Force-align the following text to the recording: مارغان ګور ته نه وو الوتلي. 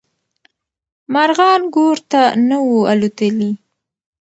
مارغان 1.13 1.61
ګور 1.75 1.97
ته 2.11 2.21
نه 2.47 2.57
وو 2.65 2.77
الوتلي. 2.91 3.51